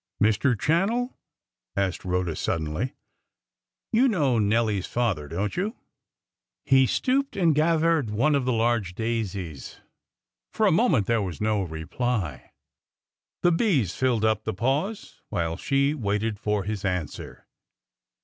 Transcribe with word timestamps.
"Mr. 0.19 0.55
Channell," 0.57 1.13
asked 1.75 2.03
Rhoda, 2.03 2.35
suddenly, 2.35 2.95
"you 3.91 4.07
know 4.07 4.39
Nelly's 4.39 4.87
father, 4.87 5.27
don't 5.27 5.55
you?" 5.55 5.75
He 6.65 6.87
stooped 6.87 7.37
and 7.37 7.53
gathered 7.53 8.09
one 8.09 8.33
of 8.33 8.45
the 8.45 8.51
large 8.51 8.95
daisies. 8.95 9.79
For 10.53 10.65
a 10.65 10.71
moment 10.71 11.05
there 11.05 11.21
was 11.21 11.39
no 11.39 11.61
reply. 11.61 12.49
The 13.43 13.51
bees 13.51 13.93
filled 13.95 14.25
up 14.25 14.43
the 14.43 14.55
pause 14.55 15.21
while 15.29 15.55
she 15.55 15.93
waited 15.93 16.39
for 16.39 16.63
his 16.63 16.83
answer. 16.83 17.45